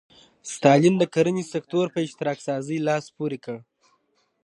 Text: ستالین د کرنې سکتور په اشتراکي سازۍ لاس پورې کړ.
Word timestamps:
ستالین 0.53 0.95
د 0.99 1.03
کرنې 1.13 1.43
سکتور 1.53 1.85
په 1.93 1.99
اشتراکي 2.05 2.43
سازۍ 2.47 2.77
لاس 2.87 3.05
پورې 3.17 3.37
کړ. 3.45 3.57